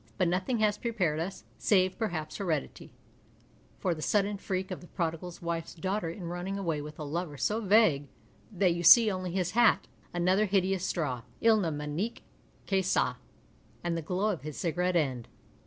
But 0.17 0.27
nothing 0.27 0.57
has 0.61 0.79
prepared 0.79 1.19
us 1.19 1.43
(save, 1.59 1.95
perhaps, 1.99 2.37
heredity) 2.37 2.91
for 3.77 3.93
the 3.93 4.01
sudden 4.01 4.39
freak 4.39 4.71
of 4.71 4.81
the 4.81 4.87
prodigal 4.87 5.31
wife's 5.43 5.75
daughter 5.75 6.09
in 6.09 6.23
running 6.23 6.57
away 6.57 6.81
with 6.81 6.97
a 6.97 7.03
lover 7.03 7.37
so 7.37 7.61
vague 7.61 8.07
that 8.51 8.73
you 8.73 8.81
see 8.81 9.11
only 9.11 9.31
his 9.31 9.51
hat 9.51 9.87
(another 10.11 10.45
hideous 10.45 10.83
straw— 10.83 11.21
il 11.47 11.59
ne 11.59 11.69
manquait 11.69 12.21
que 12.65 12.81
ca!) 12.81 13.17
and 13.83 13.95
the 13.95 14.01
glow 14.01 14.31
of 14.31 14.41
his 14.41 14.57
cigarette 14.57 14.95
end. 14.95 15.27